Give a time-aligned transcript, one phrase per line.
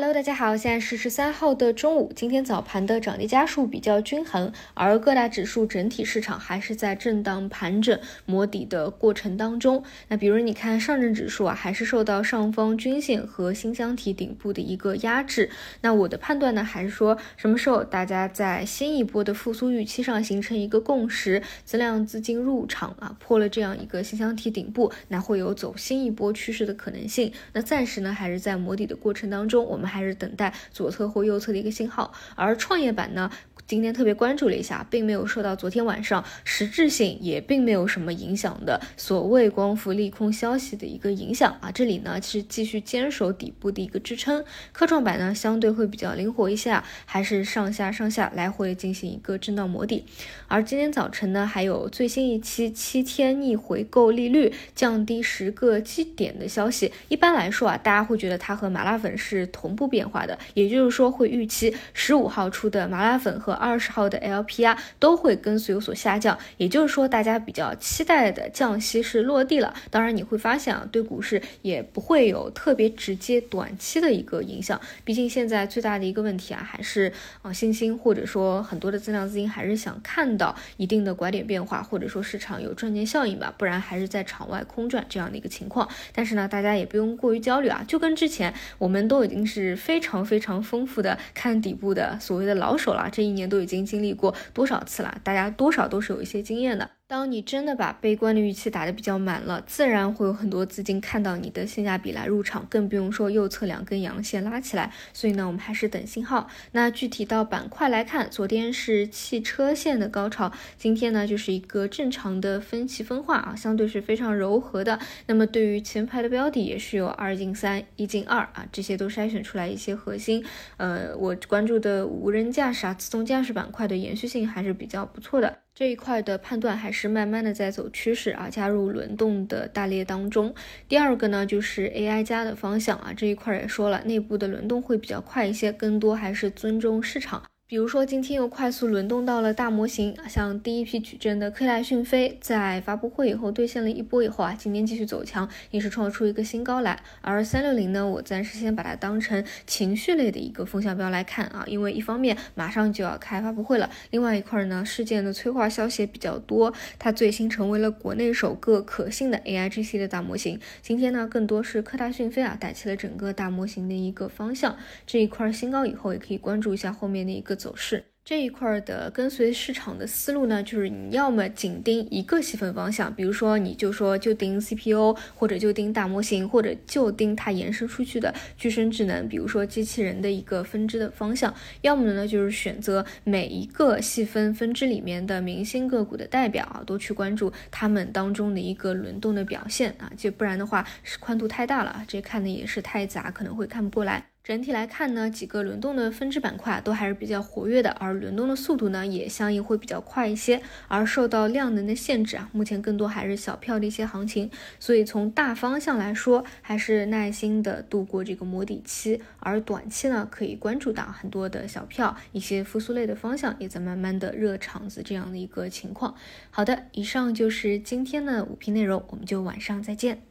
[0.00, 2.12] Hello，大家好，现在是十三号的中午。
[2.14, 9.82] 今天早盘的涨跌家数比较均衡，而各大指数整体市场还是在震荡盘整、磨底的过程当中。
[10.06, 15.50] 那比如你看上证指数啊，还是受到上方均线和新箱体顶部的一个压制。
[15.80, 27.32] 那我的判断呢，还是说什么时候大家在新一波的复苏预期上形成一个共识，增量资金入场啊，破了这样一个新箱体顶部，那会有走新一波趋势的可能性。
[27.52, 29.76] 那暂时呢，还是在磨底的过程当中，我。
[29.76, 33.30] 们还是等待左侧或右侧的一个信号，而创业板呢？
[33.68, 41.70] 今天特别关注了一下，并没有受到昨天晚上实质性也并没有什么影响的所谓光伏利空消息的一个影响啊。
[41.70, 50.02] 这里呢是继续坚守底部的一个支撑，科创板呢相对会比较灵活一些啊，还是上下上下来回进行一个震荡磨底。
[50.46, 56.90] 而今天早晨呢，还有最新一期七天逆回购利率降低十个基点的消息。
[57.08, 69.74] 一般来说啊，大家会觉得它和麻辣粉是同步变化的，也就是说会预期十五号出的麻辣粉和二十号的 LPR 都会跟随有所下降，也就是说，大家比较期待的降息是落地了。
[69.90, 74.80] 当然，你会发现啊，对股市也不会有特别直接短期的一个影响。
[75.04, 85.88] 毕竟现在最大的一个问题啊，还是啊信心，或者说很多的增量资金还是想看到一定的拐点变化，或者说市场有赚钱效应吧，不然还是在场外空转这样的一个情况。
[86.12, 95.20] 但是呢，大家也不用过于焦虑啊，就跟之前我们都已经是非常非常丰富的看底部的所谓的老手了，这一年都已经经历过多少次了？
[95.24, 96.90] 大家多少都是有一些经验的。
[97.08, 104.92] 当你真的把悲观的预期打得比较满了，自然会有很多资金看到你的性价比来入场，更不用说右侧两根阳线拉起来。
[105.14, 106.50] 所以呢，我们还是等信号。
[106.72, 114.98] 那具体到板块来看，昨天是汽车线的高潮，今天呢就是一个正常的分歧分化啊，相对是非常柔和的。
[115.24, 120.44] 那么对于前排的标的也是有二进三，一进二啊，这些都筛选出来一些核心。
[120.76, 125.60] 呃，我关注的无人驾驶啊、自动驾驶板块的延续性还是比较不错的。
[125.78, 130.52] 这一块的判断还是慢慢的在走趋势啊，加入轮动的大列当中。
[130.88, 137.44] 第二个呢，就是 AI 加的方向啊，这一块也说了，内部的轮动会比较快一些，更多还是尊重市场。
[137.70, 146.98] 比如说，今天又快速轮动到了大模型，像第一批矩阵的科大讯飞，在发布会以后兑现了一波以后啊，今天继续走强，也是创出一个新高来。
[147.20, 160.58] 而三六零呢，我暂时先把它当成情绪类的一个风向标来看啊，因为一方面马上就要开发布会了，另外一块呢，事件的催化消息也比较多，它最新成为了国内首个可信的 AIGC 的大模型。
[160.80, 164.74] 今天呢，更多是科大讯飞啊，带起了整个大模型的一个方向。
[165.06, 167.57] 这一块新高以后，也可以关注一下后面的一个。
[167.58, 194.26] 走势这一块的跟随市场的思路呢，就是你要么紧盯一个细分方向，比如说你就说就盯 CPU，或者就盯大模型，或者就盯它延伸出去的具身智能，比如说机器人的一个分支的方向；要么呢就是选择每一个细分分支里面的明星个股的代表啊，多去关注他们当中的一个轮动的表现啊，就不然的话是宽度太大了，这看的也是太杂，可能会看不过来。
[194.48, 200.62] 整体来看呢，几个轮动的分支板块都还是比较活跃的，而轮动的速度呢也相应会比较快一些。
[200.88, 204.50] 而受到量能的限制啊，目前更多还是小票的一些行情，
[204.80, 209.20] 所以从大方向来说，还是耐心的度过这个磨底期。
[209.38, 216.14] 而短期呢，可以关注到很多的小票，一些复苏类的方向也在慢慢的热场子这样的一个情况。
[216.50, 220.27] 好的，以上就是今天的五评内容，我们就晚上再见。